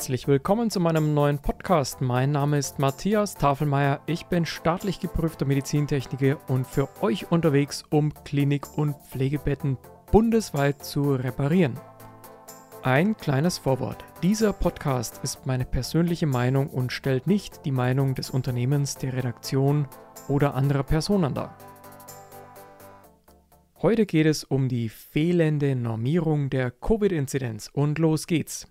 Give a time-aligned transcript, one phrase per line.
[0.00, 2.00] Herzlich willkommen zu meinem neuen Podcast.
[2.00, 4.00] Mein Name ist Matthias Tafelmeier.
[4.06, 9.76] Ich bin staatlich geprüfter Medizintechniker und für euch unterwegs, um Klinik- und Pflegebetten
[10.10, 11.78] bundesweit zu reparieren.
[12.82, 14.02] Ein kleines Vorwort.
[14.22, 19.86] Dieser Podcast ist meine persönliche Meinung und stellt nicht die Meinung des Unternehmens, der Redaktion
[20.28, 21.58] oder anderer Personen dar.
[23.82, 28.69] Heute geht es um die fehlende Normierung der Covid-Inzidenz und los geht's.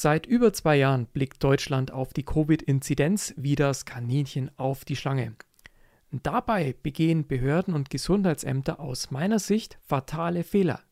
[0.00, 5.34] Seit über zwei Jahren blickt Deutschland auf die Covid-Inzidenz wie das Kaninchen auf die Schlange.
[6.12, 10.82] Dabei begehen Behörden und Gesundheitsämter aus meiner Sicht fatale Fehler.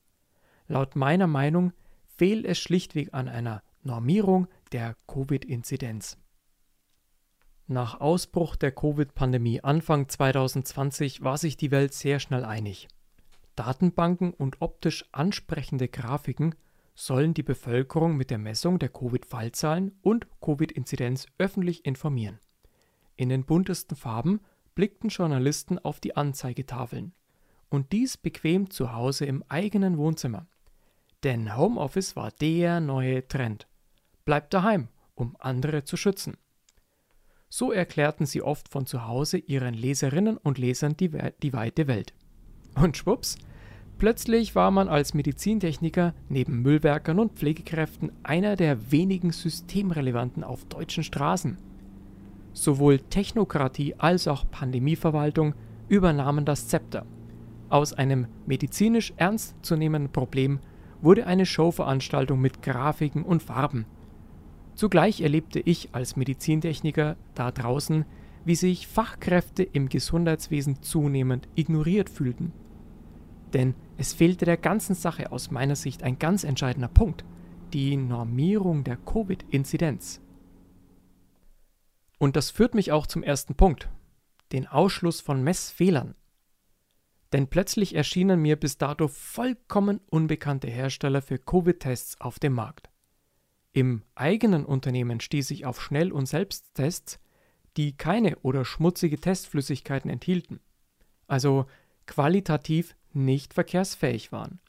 [0.67, 1.73] Laut meiner Meinung
[2.17, 6.19] fehlt es schlichtweg an einer Normierung der Covid-Inzidenz.
[7.69, 12.89] Nach Ausbruch der Covid-Pandemie Anfang 2020 war sich die Welt sehr schnell einig.
[13.55, 16.57] Datenbanken und optisch ansprechende Grafiken
[16.97, 22.41] sollen die Bevölkerung mit der Messung der Covid-Fallzahlen und Covid-Inzidenz öffentlich informieren.
[23.17, 24.41] In den buntesten Farben
[24.75, 27.13] blickten Journalisten auf die Anzeigetafeln.
[27.69, 30.47] Und dies bequem zu Hause im eigenen Wohnzimmer.
[31.23, 33.67] Denn Homeoffice war der neue Trend.
[34.25, 36.37] Bleibt daheim, um andere zu schützen.
[37.49, 41.11] So erklärten sie oft von zu Hause ihren Leserinnen und Lesern die,
[41.43, 42.15] die weite Welt.
[42.75, 43.37] Und schwupps,
[43.99, 51.05] plötzlich war man als Medizintechniker neben Müllwerkern und Pflegekräften einer der wenigen Systemrelevanten auf deutschen
[51.05, 51.59] Straßen.
[52.53, 55.55] Sowohl Technokratie als auch Pandemieverwaltung
[55.89, 57.05] übernahmen das Zepter.
[57.69, 60.61] Aus einem medizinisch ernstzunehmenden Problem
[61.03, 63.85] wurde eine Showveranstaltung mit Grafiken und Farben.
[64.75, 68.05] Zugleich erlebte ich als Medizintechniker da draußen,
[68.45, 72.53] wie sich Fachkräfte im Gesundheitswesen zunehmend ignoriert fühlten.
[73.57, 77.25] Denn es fehlte der ganzen Sache aus meiner Sicht ein ganz entscheidender Punkt,
[77.73, 80.21] die Normierung der Covid-Inzidenz.
[82.19, 83.89] Und das führt mich auch zum ersten Punkt,
[84.53, 86.15] den Ausschluss von Messfehlern.
[87.33, 92.91] Denn plötzlich erschienen mir bis dato vollkommen unbekannte Hersteller für Covid-Tests auf dem Markt.
[93.73, 97.21] Im eigenen Unternehmen stieß ich auf Schnell- und Selbsttests,
[97.79, 100.61] die keine oder schmutzige Testflüssigkeiten enthielten,
[101.27, 101.65] also
[102.05, 104.61] qualitativ nicht verkehrsfähig waren.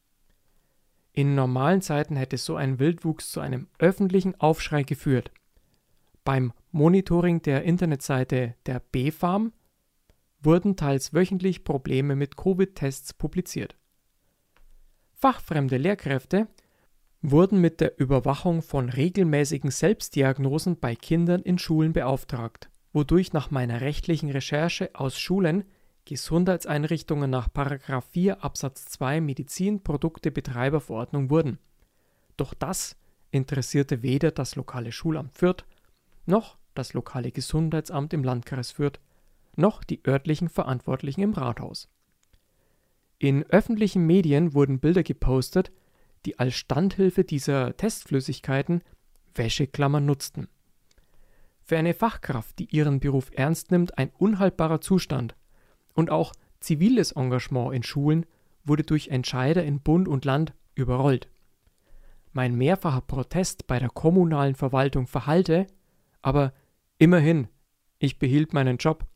[1.13, 5.31] In normalen Zeiten hätte so ein Wildwuchs zu einem öffentlichen Aufschrei geführt.
[6.23, 9.53] Beim Monitoring der Internetseite der B-Farm
[10.41, 13.75] wurden teils wöchentlich Probleme mit Covid-Tests publiziert.
[15.13, 16.47] Fachfremde Lehrkräfte
[17.21, 23.81] wurden mit der Überwachung von regelmäßigen Selbstdiagnosen bei Kindern in Schulen beauftragt, wodurch nach meiner
[23.81, 25.63] rechtlichen Recherche aus Schulen
[26.07, 27.49] Gesundheitseinrichtungen nach
[28.11, 31.59] 4 Absatz 2 Medizinproduktebetreiberverordnung wurden.
[32.37, 32.95] Doch das
[33.31, 35.65] interessierte weder das lokale Schulamt Fürth
[36.25, 39.01] noch das lokale Gesundheitsamt im Landkreis Fürth
[39.57, 41.89] noch die örtlichen Verantwortlichen im Rathaus.
[43.19, 45.71] In öffentlichen Medien wurden Bilder gepostet,
[46.25, 48.81] die als Standhilfe dieser Testflüssigkeiten
[49.35, 50.47] Wäscheklammern nutzten.
[51.63, 55.35] Für eine Fachkraft, die ihren Beruf ernst nimmt, ein unhaltbarer Zustand,
[55.97, 58.25] und auch ziviles Engagement in Schulen
[58.63, 61.27] wurde durch Entscheider in Bund und Land überrollt.
[62.33, 65.65] Mein mehrfacher Protest bei der kommunalen Verwaltung verhallte,
[66.21, 66.53] aber
[66.99, 67.47] immerhin,
[67.97, 69.07] ich behielt meinen Job,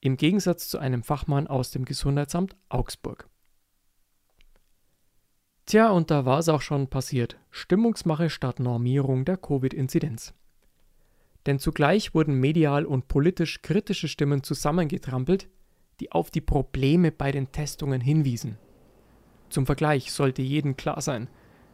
[0.00, 3.28] im Gegensatz zu einem Fachmann aus dem Gesundheitsamt Augsburg.
[5.66, 7.36] Tja, und da war es auch schon passiert.
[7.50, 10.32] Stimmungsmache statt Normierung der Covid-Inzidenz.
[11.44, 15.48] Denn zugleich wurden medial und politisch kritische Stimmen zusammengetrampelt,
[16.00, 18.58] die auf die Probleme bei den Testungen hinwiesen.
[19.48, 21.28] Zum Vergleich sollte jedem klar sein,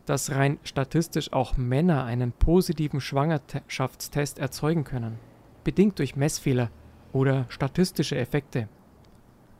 [0.06, 5.18] dass rein statistisch auch Männer einen positiven Schwangerschaftstest erzeugen können,
[5.64, 6.70] bedingt durch Messfehler
[7.12, 8.68] oder statistische Effekte.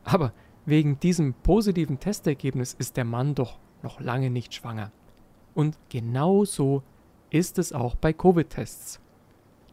[0.03, 0.33] Aber
[0.65, 4.91] wegen diesem positiven Testergebnis ist der Mann doch noch lange nicht schwanger.
[5.53, 6.83] Und genau so
[7.29, 8.99] ist es auch bei Covid-Tests.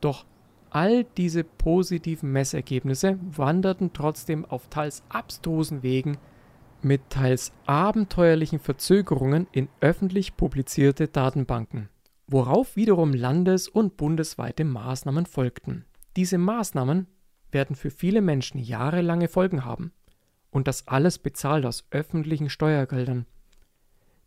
[0.01, 0.25] Doch
[0.71, 6.17] All diese positiven Messergebnisse wanderten trotzdem auf teils abstrusen Wegen
[6.83, 11.89] mit teils abenteuerlichen Verzögerungen in öffentlich publizierte Datenbanken,
[12.27, 15.85] worauf wiederum landes- und bundesweite Maßnahmen folgten.
[16.17, 17.07] Diese Maßnahmen
[17.51, 19.93] werden für viele Menschen jahrelange Folgen haben.
[20.51, 23.27] Und das alles bezahlt aus öffentlichen Steuergeldern.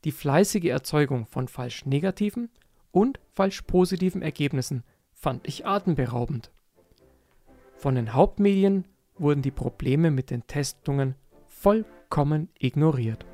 [0.03, 2.49] Die fleißige Erzeugung von falsch negativen
[2.91, 4.83] und falsch positiven Ergebnissen
[5.23, 6.51] fand ich atemberaubend.
[7.77, 8.83] Von den Hauptmedien
[9.17, 11.15] wurden die Probleme mit den Testungen
[11.47, 13.25] vollkommen ignoriert.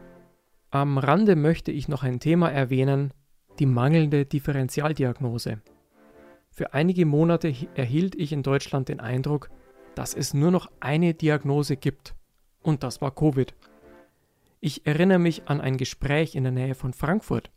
[0.69, 3.11] Am Rande möchte ich noch ein Thema erwähnen,
[3.57, 5.61] die mangelnde Differentialdiagnose.
[6.51, 9.49] Für einige Monate erhielt ich in Deutschland den Eindruck,
[9.95, 12.13] dass es nur noch eine Diagnose gibt.
[12.61, 13.55] Und das war Covid.
[14.59, 17.49] Ich erinnere mich an ein Gespräch in der Nähe von Frankfurt.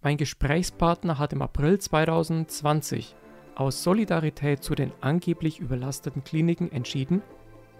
[0.00, 3.16] Mein Gesprächspartner hat im April 2020
[3.60, 7.20] aus Solidarität zu den angeblich überlasteten Kliniken entschieden,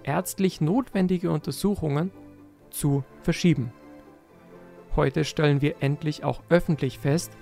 [0.03, 2.11] ärztlich notwendige Untersuchungen
[2.71, 3.73] zu verschieben.
[4.95, 7.33] Heute stellen wir endlich auch öffentlich fest,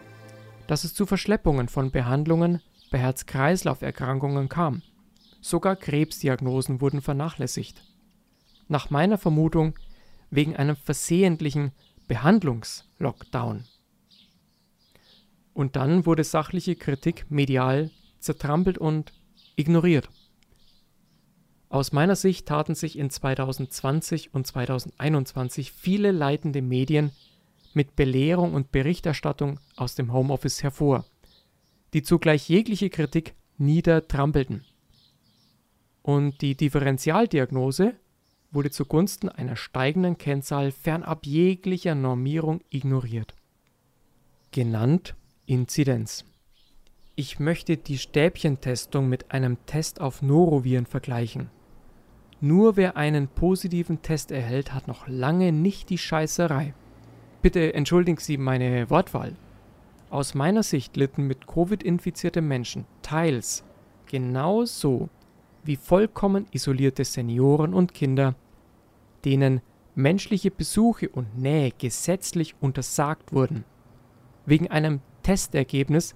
[0.69, 2.62] dass es zu Verschleppungen von Behandlungen
[2.93, 4.82] bei Herz-Kreislauf-Erkrankungen kam.
[5.40, 7.82] Sogar Krebsdiagnosen wurden vernachlässigt.
[8.69, 9.75] Nach meiner Vermutung
[10.31, 11.73] wegen einem versehentlichen
[12.06, 13.64] Behandlungslockdown.
[15.55, 17.90] Und dann wurde sachliche Kritik medial
[18.20, 19.12] zertrampelt und
[19.56, 20.09] ignoriert.
[21.70, 27.12] Aus meiner Sicht taten sich in 2020 und 2021 viele leitende Medien
[27.75, 31.05] mit Belehrung und Berichterstattung aus dem Homeoffice hervor,
[31.93, 34.64] die zugleich jegliche Kritik niedertrampelten.
[36.03, 37.94] Und die Differentialdiagnose
[38.50, 43.35] wurde zugunsten einer steigenden Kennzahl fernab jeglicher Normierung ignoriert.
[44.53, 45.14] Genannt
[45.44, 46.25] Inzidenz.
[47.20, 51.50] Ich möchte die Stäbchentestung mit einem Test auf Noroviren vergleichen.
[52.41, 56.75] Nur wer einen positiven Test erhält, hat noch lange nicht die Scheißerei.
[57.43, 59.35] Bitte entschuldigen Sie meine Wortwahl.
[60.11, 63.64] Aus meiner Sicht litten mit Covid infizierte Menschen teils
[64.06, 65.09] genauso
[65.64, 68.37] wie vollkommen isolierte Senioren und Kinder,
[69.25, 69.61] denen
[69.97, 73.64] menschliche Besuche und Nähe gesetzlich untersagt wurden,
[74.47, 76.14] wegen einem Testergebnis,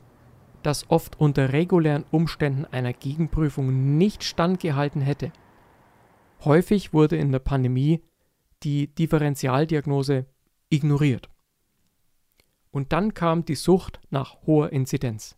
[0.63, 5.33] das oft unter regulären Umständen einer Gegenprüfung nicht standgehalten hätte.
[6.45, 8.03] Häufig wurde in der Pandemie
[8.63, 10.27] die Differentialdiagnose
[10.71, 11.29] ignoriert.
[12.71, 15.37] Und dann kam die Sucht nach hoher Inzidenz.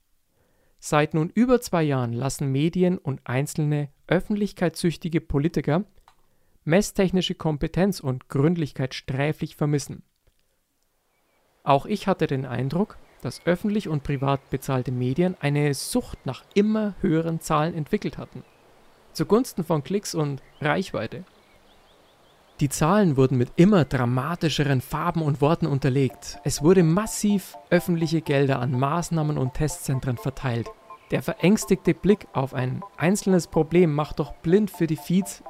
[0.79, 5.85] Seit nun über zwei Jahren lassen Medien und einzelne öffentlichkeitssüchtige Politiker
[6.65, 10.03] messtechnische Kompetenz und Gründlichkeit sträflich vermissen.
[11.63, 16.95] Auch ich hatte den Eindruck, dass öffentlich und privat bezahlte Medien eine Sucht nach immer
[17.01, 18.45] höheren Zahlen entwickelt hatten,
[19.15, 21.25] zugunsten von Klicks und Reichweite.
[22.61, 26.39] Die Zahlen wurden mit immer dramatischeren Farben und Worten unterlegt.
[26.45, 30.69] Es wurde massiv öffentliche Gelder an Maßnahmen und Testzentren verteilt.
[31.11, 34.99] Der verängstigte Blick auf ein einzelnes Problem macht doch blind für die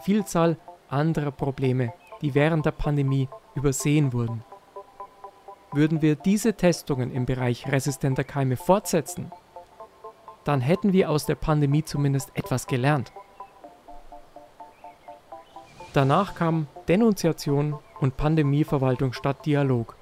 [0.03, 0.57] Vielzahl
[0.89, 1.93] anderer Probleme,
[2.23, 4.45] die während der Pandemie übersehen wurden.
[5.75, 9.33] Würden wir diese Testungen im Bereich resistenter Keime fortsetzen,
[10.45, 13.13] dann hätten wir aus der Pandemie zumindest etwas gelernt.
[15.93, 19.97] Danach kam Denunziation und Pandemieverwaltung statt Dialog.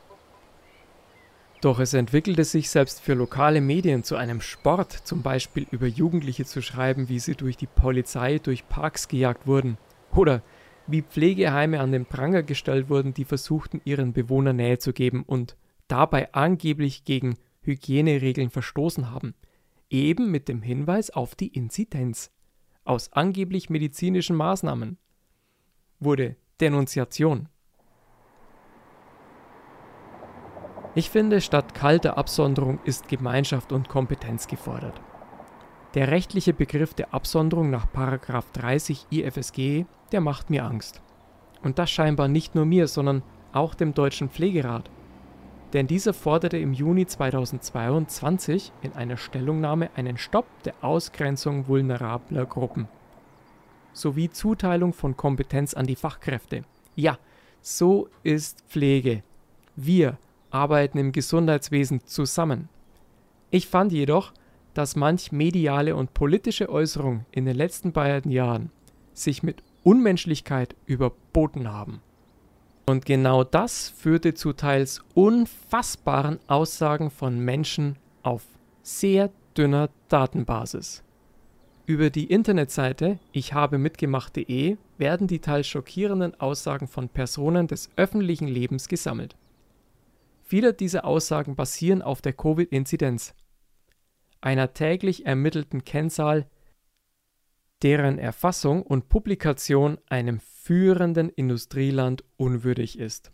[1.62, 6.44] Doch es entwickelte sich selbst für lokale Medien zu einem Sport, zum Beispiel über Jugendliche
[6.44, 9.78] zu schreiben, wie sie durch die Polizei durch Parks gejagt wurden,
[10.14, 10.42] oder
[10.86, 15.56] wie Pflegeheime an den Pranger gestellt wurden, die versuchten, ihren Bewohnern Nähe zu geben und
[15.92, 19.34] dabei angeblich gegen Hygieneregeln verstoßen haben,
[19.90, 22.30] eben mit dem Hinweis auf die Inzidenz
[22.84, 24.96] aus angeblich medizinischen Maßnahmen
[26.00, 27.48] wurde Denunziation.
[30.94, 35.00] Ich finde, statt kalter Absonderung ist Gemeinschaft und Kompetenz gefordert.
[35.94, 41.02] Der rechtliche Begriff der Absonderung nach 30 IFSG, der macht mir Angst.
[41.62, 43.22] Und das scheinbar nicht nur mir, sondern
[43.52, 44.90] auch dem Deutschen Pflegerat.
[45.72, 52.88] Denn dieser forderte im Juni 2022 in einer Stellungnahme einen Stopp der Ausgrenzung vulnerabler Gruppen
[53.92, 56.62] sowie Zuteilung von Kompetenz an die Fachkräfte.
[56.94, 57.18] Ja,
[57.60, 59.22] so ist Pflege.
[59.76, 60.18] Wir
[60.50, 62.68] arbeiten im Gesundheitswesen zusammen.
[63.50, 64.32] Ich fand jedoch,
[64.74, 68.70] dass manch mediale und politische Äußerung in den letzten beiden Jahren
[69.12, 72.00] sich mit Unmenschlichkeit überboten haben.
[72.86, 78.42] Und genau das führte zu teils unfassbaren Aussagen von Menschen auf
[78.82, 81.04] sehr dünner Datenbasis.
[81.86, 88.48] Über die Internetseite ich habe mitgemacht.de werden die teils schockierenden Aussagen von Personen des öffentlichen
[88.48, 89.36] Lebens gesammelt.
[90.42, 93.34] Viele dieser Aussagen basieren auf der Covid-Inzidenz,
[94.40, 96.46] einer täglich ermittelten Kennzahl,
[97.82, 103.32] deren Erfassung und Publikation einem führenden Industrieland unwürdig ist.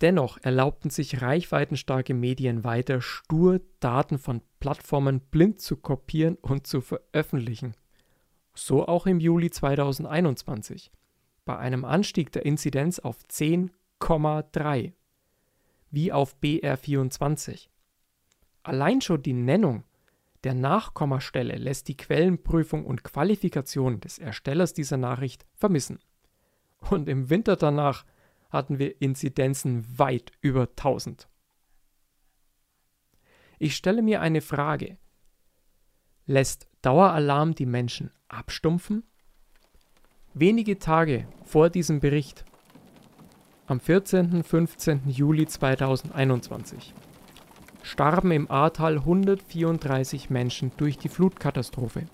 [0.00, 6.80] Dennoch erlaubten sich reichweitenstarke Medien weiter stur Daten von Plattformen blind zu kopieren und zu
[6.80, 7.74] veröffentlichen.
[8.54, 10.92] So auch im Juli 2021
[11.44, 14.92] bei einem Anstieg der Inzidenz auf 10,3
[15.90, 17.68] wie auf BR24.
[18.62, 19.84] Allein schon die Nennung
[20.48, 25.98] der Nachkommastelle lässt die Quellenprüfung und Qualifikation des Erstellers dieser Nachricht vermissen.
[26.88, 28.06] Und im Winter danach
[28.48, 31.28] hatten wir Inzidenzen weit über 1000.
[33.58, 34.96] Ich stelle mir eine Frage.
[36.24, 39.02] Lässt Daueralarm die Menschen abstumpfen?
[40.32, 42.46] Wenige Tage vor diesem Bericht,
[43.66, 44.32] am 14.
[44.32, 45.10] und 15.
[45.10, 46.94] Juli 2021,
[47.88, 52.06] starben im Ahrtal 134 Menschen durch die Flutkatastrophe.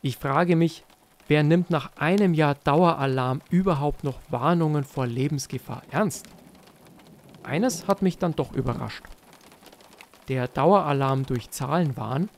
[0.00, 0.84] Ich frage mich,
[1.28, 6.28] wer nimmt nach einem Jahr Daueralarm überhaupt noch Warnungen vor Lebensgefahr ernst?
[7.42, 9.02] Eines hat mich dann doch überrascht.
[10.28, 12.28] Der Daueralarm durch Zahlenwahn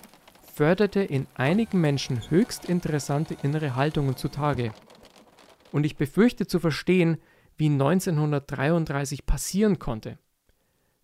[0.54, 4.72] förderte in einigen Menschen höchst interessante innere Haltungen zutage.
[5.70, 7.18] Und ich befürchte zu verstehen,
[7.56, 10.18] wie 1933 passieren konnte.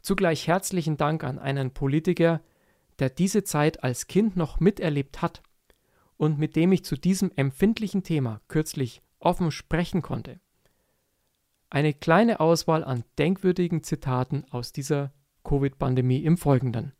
[0.02, 2.40] Zugleich herzlichen Dank an einen Politiker,
[2.98, 5.42] der diese Zeit als Kind noch miterlebt hat
[6.16, 10.40] und mit dem ich zu diesem empfindlichen Thema kürzlich offen sprechen konnte.
[11.70, 15.12] Eine kleine Auswahl an denkwürdigen Zitaten aus dieser
[15.44, 16.92] Covid-Pandemie im Folgenden.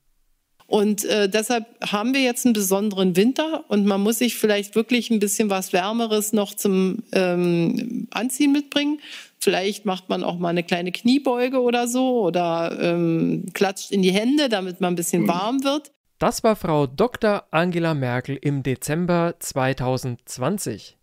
[0.69, 5.11] Und äh, deshalb haben wir jetzt einen besonderen Winter und man muss sich vielleicht wirklich
[5.11, 9.01] ein bisschen was Wärmeres noch zum ähm, Anziehen mitbringen.
[9.39, 14.13] Vielleicht macht man auch mal eine kleine Kniebeuge oder so oder ähm, klatscht in die
[14.13, 15.91] Hände, damit man ein bisschen warm wird.
[16.19, 17.45] Das war Frau Dr.
[17.51, 20.99] Angela Merkel im Dezember 2020.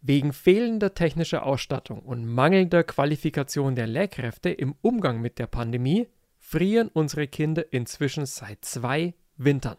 [0.00, 6.06] Wegen fehlender technischer Ausstattung und mangelnder Qualifikation der Lehrkräfte im Umgang mit der Pandemie
[6.50, 9.76] frieren unsere Kinder inzwischen seit zwei Wintern.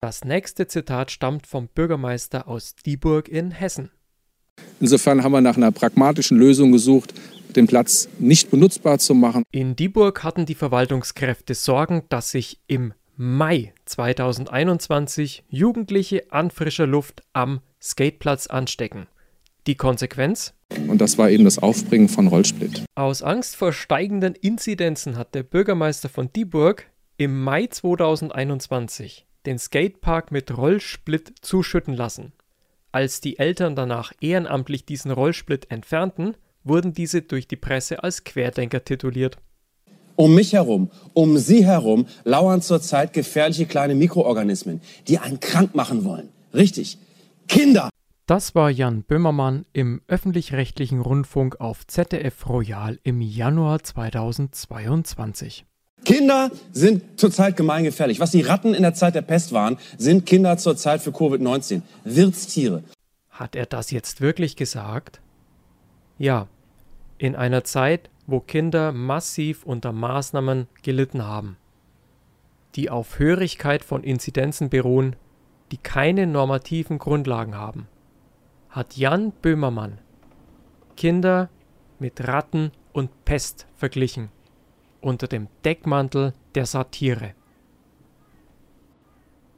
[0.00, 3.90] Das nächste Zitat stammt vom Bürgermeister aus Dieburg in Hessen.
[4.80, 7.12] Insofern haben wir nach einer pragmatischen Lösung gesucht,
[7.54, 9.42] den Platz nicht benutzbar zu machen.
[9.50, 17.22] In Dieburg hatten die Verwaltungskräfte Sorgen, dass sich im Mai 2021 Jugendliche an frischer Luft
[17.34, 19.08] am Skateplatz anstecken.
[19.66, 20.54] Die Konsequenz?
[20.88, 22.82] Und das war eben das Aufbringen von Rollsplit.
[22.94, 30.30] Aus Angst vor steigenden Inzidenzen hat der Bürgermeister von Dieburg im Mai 2021 den Skatepark
[30.30, 32.32] mit Rollsplit zuschütten lassen.
[32.92, 38.84] Als die Eltern danach ehrenamtlich diesen Rollsplit entfernten, wurden diese durch die Presse als Querdenker
[38.84, 39.38] tituliert.
[40.16, 46.04] Um mich herum, um Sie herum lauern zurzeit gefährliche kleine Mikroorganismen, die einen krank machen
[46.04, 46.30] wollen.
[46.52, 46.98] Richtig.
[47.46, 47.88] Kinder.
[48.28, 55.64] Das war Jan Böhmermann im öffentlich-rechtlichen Rundfunk auf ZDF Royal im Januar 2022.
[56.04, 58.20] Kinder sind zurzeit gemeingefährlich.
[58.20, 61.80] Was die Ratten in der Zeit der Pest waren, sind Kinder zurzeit für Covid-19.
[62.04, 62.84] Wirtstiere.
[63.30, 65.22] Hat er das jetzt wirklich gesagt?
[66.18, 66.48] Ja,
[67.16, 71.56] in einer Zeit, wo Kinder massiv unter Maßnahmen gelitten haben,
[72.74, 75.16] die auf Hörigkeit von Inzidenzen beruhen,
[75.72, 77.88] die keine normativen Grundlagen haben
[78.78, 79.98] hat Jan Böhmermann
[80.96, 81.50] Kinder
[81.98, 84.28] mit Ratten und Pest verglichen,
[85.00, 87.34] unter dem Deckmantel der Satire.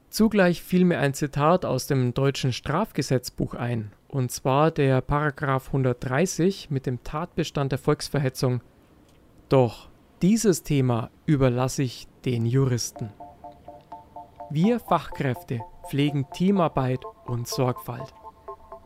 [0.09, 6.71] Zugleich fiel mir ein Zitat aus dem deutschen Strafgesetzbuch ein, und zwar der Paragraph 130
[6.71, 8.63] mit dem Tatbestand der Volksverhetzung.
[9.51, 9.91] Doch
[10.23, 13.13] dieses Thema überlasse ich den Juristen.
[14.49, 15.61] Wir Fachkräfte
[15.91, 18.15] pflegen Teamarbeit und Sorgfalt.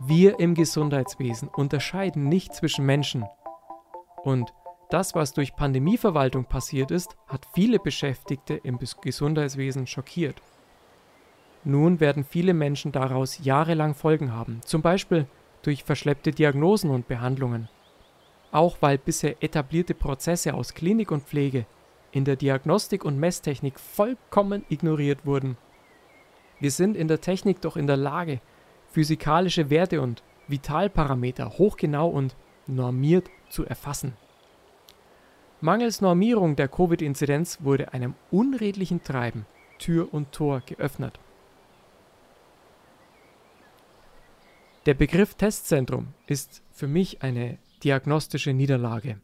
[0.06, 3.24] Wir im Gesundheitswesen unterscheiden nicht zwischen Menschen.
[4.22, 4.52] Und
[4.90, 10.42] das, was durch Pandemieverwaltung passiert ist, hat viele Beschäftigte im Gesundheitswesen schockiert.
[11.64, 15.26] Nun werden viele Menschen daraus jahrelang Folgen haben, zum Beispiel
[15.62, 17.70] durch verschleppte Diagnosen und Behandlungen.
[18.52, 21.64] Auch weil bisher etablierte Prozesse aus Klinik und Pflege
[22.12, 25.56] in der Diagnostik und Messtechnik vollkommen ignoriert wurden.
[26.60, 28.42] Wir sind in der Technik doch in der Lage,
[28.94, 32.36] physikalische Werte und Vitalparameter hochgenau und
[32.68, 34.14] normiert zu erfassen.
[35.60, 39.46] Mangels Normierung der Covid-Inzidenz wurde einem unredlichen Treiben
[39.78, 41.18] Tür und Tor geöffnet.
[44.86, 49.18] Der Begriff Testzentrum ist für mich eine diagnostische Niederlage.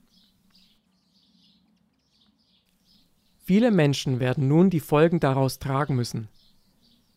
[3.45, 6.29] Viele Menschen werden nun die Folgen daraus tragen müssen.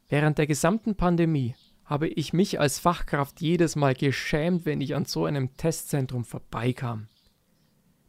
[0.09, 1.55] Während der gesamten Pandemie
[1.93, 7.07] habe ich mich als Fachkraft jedes Mal geschämt, wenn ich an so einem Testzentrum vorbeikam.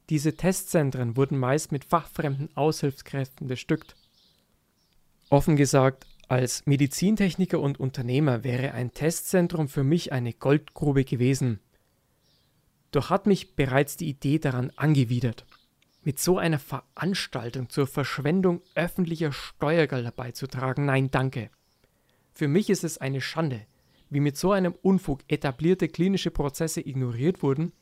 [0.09, 3.95] Diese Testzentren wurden meist mit fachfremden Aushilfskräften bestückt.
[5.29, 11.61] Offen gesagt, als Medizintechniker und Unternehmer wäre ein Testzentrum für mich eine Goldgrube gewesen.
[12.91, 15.45] Doch hat mich bereits die Idee daran angewidert.
[16.05, 21.51] Mit so einer Veranstaltung zur Verschwendung öffentlicher Steuergelder beizutragen, nein, danke.
[22.33, 23.67] Für mich ist es eine Schande,
[24.15, 27.73] wie mit so einem Unfug etablierte klinische Prozesse ignoriert wurden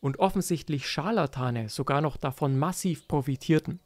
[0.00, 3.78] und offensichtlich Scharlatane sogar noch davon massiv profitierten.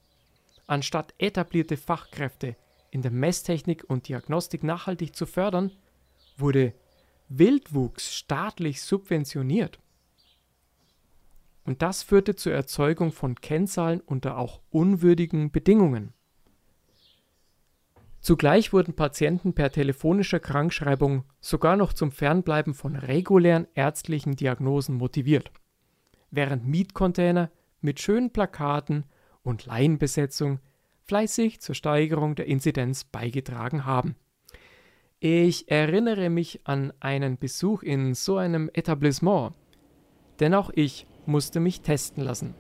[0.69, 2.55] Anstatt etablierte Fachkräfte
[2.93, 5.73] in der Messtechnik und Diagnostik nachhaltig zu fördern,
[6.37, 6.73] wurde
[7.29, 9.81] Wildwuchs staatlich subventioniert.
[11.65, 16.15] Und das führte zur Erzeugung von Kennzahlen unter auch unwürdigen Bedingungen.
[18.23, 25.51] Zugleich wurden Patienten per telefonischer Krankschreibung sogar noch zum Fernbleiben von regulären ärztlichen Diagnosen motiviert,
[26.31, 27.51] während Mietcontainer
[27.81, 29.07] mit schönen Plakaten
[29.43, 30.61] und Laienbesetzung
[31.05, 34.15] fleißig zur Steigerung der Inzidenz beigetragen haben.
[35.19, 39.53] Ich erinnere mich an einen Besuch in so einem Etablissement,
[40.39, 42.55] denn auch ich musste mich testen lassen.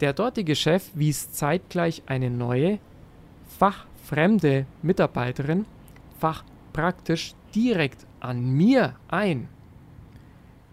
[0.00, 2.78] Der dortige Chef wies zeitgleich eine neue,
[4.08, 5.66] fachfremde Mitarbeiterin
[6.18, 9.48] fachpraktisch direkt an mir ein.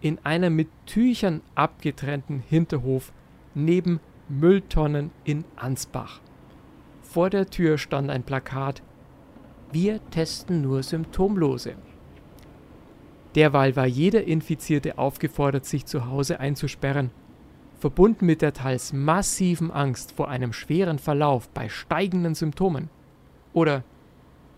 [0.00, 3.12] In einem mit Tüchern abgetrennten Hinterhof
[3.54, 6.20] neben Mülltonnen in Ansbach.
[7.02, 8.82] Vor der Tür stand ein Plakat
[9.70, 11.74] Wir testen nur Symptomlose.
[13.34, 17.10] Derweil war jeder Infizierte aufgefordert, sich zu Hause einzusperren,
[17.78, 22.88] verbunden mit der teils massiven Angst vor einem schweren Verlauf bei steigenden Symptomen.
[23.56, 23.84] Oder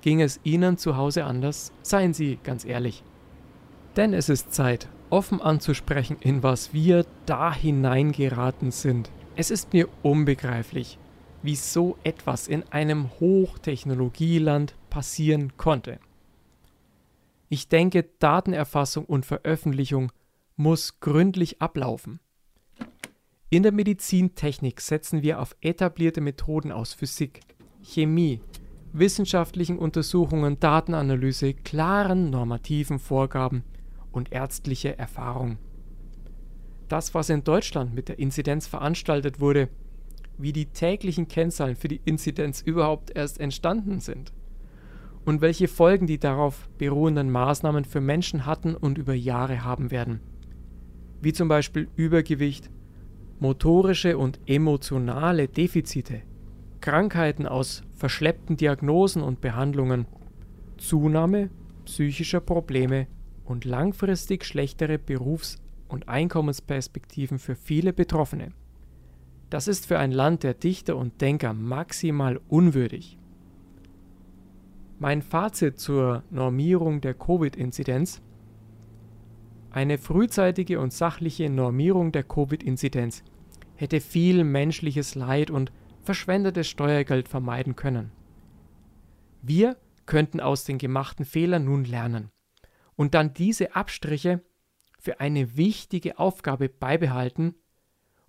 [0.01, 1.73] ging es Ihnen zu Hause anders?
[1.83, 3.05] Seien Sie ganz ehrlich.
[3.95, 9.13] Denn es ist Zeit, offen anzusprechen, in was wir da hineingeraten sind.
[9.37, 10.99] Es ist mir unbegreiflich,
[11.45, 16.01] wie so etwas in einem Hochtechnologieland passieren konnte.
[17.49, 20.11] Ich denke, Datenerfassung und Veröffentlichung
[20.57, 22.19] muss gründlich ablaufen.
[23.49, 27.43] In der Medizintechnik setzen wir auf etablierte Methoden aus Physik,
[27.81, 28.41] Chemie,
[28.99, 33.65] wissenschaftlichen Untersuchungen, Datenanalyse, klaren normativen Vorgaben
[34.13, 35.59] und ärztliche Erfahrung.
[36.89, 39.69] Das, was in Deutschland mit der Inzidenz veranstaltet wurde,
[40.39, 44.33] wie die täglichen Kennzahlen für die Inzidenz überhaupt erst entstanden sind
[45.25, 50.21] und welche Folgen die darauf beruhenden Maßnahmen für Menschen hatten und über Jahre haben werden.
[51.21, 52.71] Wie zum Beispiel Übergewicht,
[53.41, 56.23] motorische und emotionale Defizite,
[56.81, 60.07] Krankheiten aus verschleppten Diagnosen und Behandlungen,
[60.77, 61.51] Zunahme
[61.85, 63.07] psychischer Probleme
[63.45, 65.57] und langfristig schlechtere Berufs-
[65.89, 68.53] und Einkommensperspektiven für viele Betroffene.
[69.51, 73.19] Das ist für ein Land der Dichter und Denker maximal unwürdig.
[74.99, 78.21] Mein Fazit zur Normierung der Covid-Inzidenz.
[79.71, 83.23] Eine frühzeitige und sachliche Normierung der Covid-Inzidenz
[83.77, 85.73] hätte viel menschliches Leid und
[86.09, 88.13] verschwendetes Steuergeld vermeiden können.
[89.43, 92.31] Wir könnten aus den gemachten Fehlern nun lernen
[92.97, 94.43] und dann diese Abstriche
[94.99, 97.57] für eine wichtige Aufgabe beibehalten,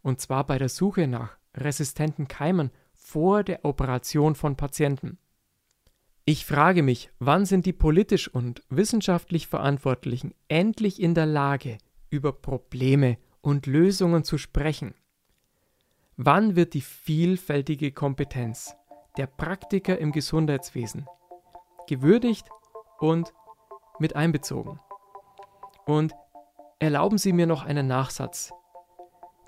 [0.02, 5.18] und zwar bei der Suche nach resistenten Keimen vor der Operation von Patienten.
[6.26, 11.78] Ich frage mich, wann sind die politisch und wissenschaftlich Verantwortlichen endlich in der Lage,
[12.10, 14.96] über Probleme und Lösungen zu sprechen?
[16.22, 18.76] Wann wird die vielfältige Kompetenz
[19.16, 21.08] der Praktiker im Gesundheitswesen
[21.88, 22.46] gewürdigt
[23.00, 23.34] und
[24.00, 24.82] mit einbezogen?
[25.86, 26.14] Und
[26.78, 28.52] erlauben Sie mir noch einen Nachsatz.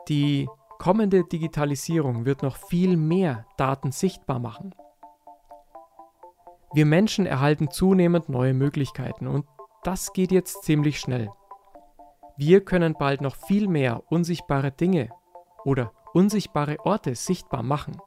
[0.07, 0.47] Die
[0.79, 4.73] kommende Digitalisierung wird noch viel mehr Daten sichtbar machen.
[6.71, 9.45] Wir Menschen erhalten zunehmend neue Möglichkeiten und
[9.83, 11.31] das geht jetzt ziemlich schnell.
[12.37, 15.09] Wir können bald noch viel mehr unsichtbare Dinge
[15.65, 17.97] oder unsichtbare Orte sichtbar machen.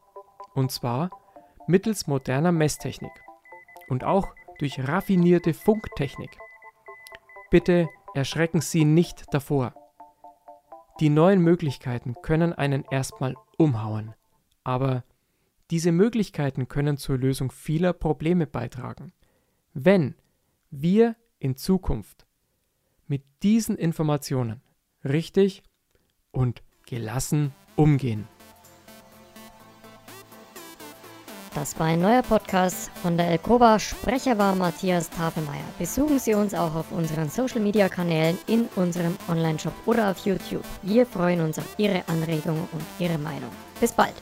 [0.55, 1.11] Und zwar
[1.67, 3.12] mittels moderner Messtechnik
[3.88, 6.38] und auch durch raffinierte Funktechnik.
[7.51, 9.75] Bitte erschrecken Sie nicht davor.
[11.01, 14.14] Die neuen Möglichkeiten können einen erstmal umhauen,
[14.62, 15.03] aber
[15.71, 19.12] diese Möglichkeiten können zur Lösung vieler Probleme beitragen.
[19.73, 20.14] Wenn
[20.71, 22.27] wir in Zukunft
[23.07, 24.62] mit diesen Informationen
[25.05, 25.62] richtig
[26.31, 28.27] und gelassen umgehen.
[31.55, 33.79] Das war ein neuer Podcast von der Elkoba.
[33.79, 35.63] Sprecher war Matthias Tafelmeier.
[35.79, 40.65] Besuchen Sie uns auch auf unseren Social Media Kanälen, in unserem Online-Shop oder auf YouTube.
[40.83, 43.51] Wir freuen uns auf Ihre Anregungen und Ihre Meinung.
[43.81, 44.15] Bis bald!